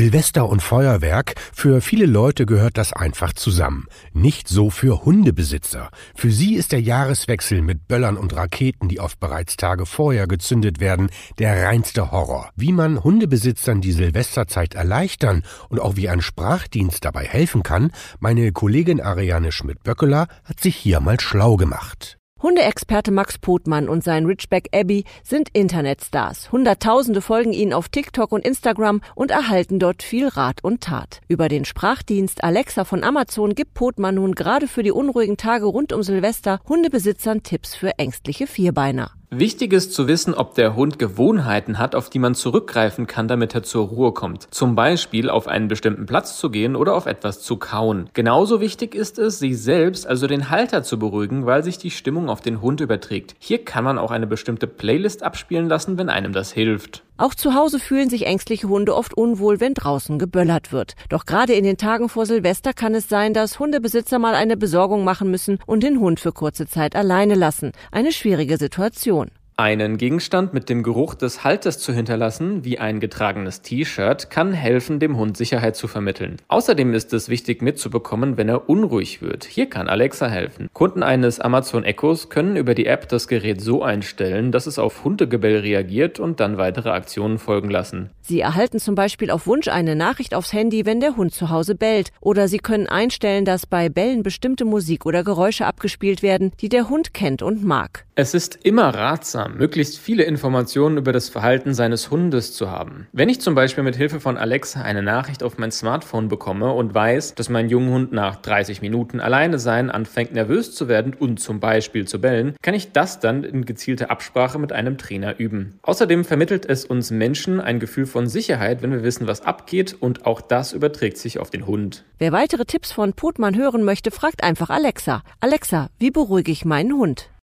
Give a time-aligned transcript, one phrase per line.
[0.00, 3.86] Silvester und Feuerwerk, für viele Leute gehört das einfach zusammen.
[4.14, 5.90] Nicht so für Hundebesitzer.
[6.14, 10.80] Für sie ist der Jahreswechsel mit Böllern und Raketen, die oft bereits Tage vorher gezündet
[10.80, 12.48] werden, der reinste Horror.
[12.56, 18.52] Wie man Hundebesitzern die Silvesterzeit erleichtern und auch wie ein Sprachdienst dabei helfen kann, meine
[18.52, 22.19] Kollegin Ariane Schmidt-Böckeler hat sich hier mal schlau gemacht.
[22.42, 26.50] Hundeexperte Max Potmann und sein Ridgeback Abbey sind Internetstars.
[26.50, 31.20] Hunderttausende folgen ihnen auf TikTok und Instagram und erhalten dort viel Rat und Tat.
[31.28, 35.92] Über den Sprachdienst Alexa von Amazon gibt Potmann nun gerade für die unruhigen Tage rund
[35.92, 39.12] um Silvester Hundebesitzern Tipps für ängstliche Vierbeiner.
[39.32, 43.54] Wichtig ist zu wissen, ob der Hund Gewohnheiten hat, auf die man zurückgreifen kann, damit
[43.54, 44.52] er zur Ruhe kommt.
[44.52, 48.10] Zum Beispiel auf einen bestimmten Platz zu gehen oder auf etwas zu kauen.
[48.12, 52.28] Genauso wichtig ist es, sich selbst, also den Halter zu beruhigen, weil sich die Stimmung
[52.28, 53.36] auf den Hund überträgt.
[53.38, 57.04] Hier kann man auch eine bestimmte Playlist abspielen lassen, wenn einem das hilft.
[57.20, 60.94] Auch zu Hause fühlen sich ängstliche Hunde oft unwohl, wenn draußen geböllert wird.
[61.10, 65.04] Doch gerade in den Tagen vor Silvester kann es sein, dass Hundebesitzer mal eine Besorgung
[65.04, 67.72] machen müssen und den Hund für kurze Zeit alleine lassen.
[67.92, 69.30] Eine schwierige Situation.
[69.60, 75.00] Einen Gegenstand mit dem Geruch des Halters zu hinterlassen, wie ein getragenes T-Shirt, kann helfen,
[75.00, 76.38] dem Hund Sicherheit zu vermitteln.
[76.48, 79.44] Außerdem ist es wichtig mitzubekommen, wenn er unruhig wird.
[79.44, 80.70] Hier kann Alexa helfen.
[80.72, 85.04] Kunden eines Amazon Echos können über die App das Gerät so einstellen, dass es auf
[85.04, 88.08] Hundegebell reagiert und dann weitere Aktionen folgen lassen.
[88.22, 91.74] Sie erhalten zum Beispiel auf Wunsch eine Nachricht aufs Handy, wenn der Hund zu Hause
[91.74, 92.12] bellt.
[92.22, 96.88] Oder Sie können einstellen, dass bei Bällen bestimmte Musik oder Geräusche abgespielt werden, die der
[96.88, 98.06] Hund kennt und mag.
[98.14, 103.06] Es ist immer ratsam, möglichst viele Informationen über das Verhalten seines Hundes zu haben.
[103.12, 106.94] Wenn ich zum Beispiel mit Hilfe von Alexa eine Nachricht auf mein Smartphone bekomme und
[106.94, 111.60] weiß, dass mein Junghund nach 30 Minuten alleine sein anfängt nervös zu werden und zum
[111.60, 115.78] Beispiel zu bellen, kann ich das dann in gezielter Absprache mit einem Trainer üben.
[115.82, 120.26] Außerdem vermittelt es uns Menschen ein Gefühl von Sicherheit, wenn wir wissen, was abgeht und
[120.26, 122.04] auch das überträgt sich auf den Hund.
[122.18, 125.22] Wer weitere Tipps von Potmann hören möchte, fragt einfach Alexa.
[125.40, 127.30] Alexa, wie beruhige ich meinen Hund?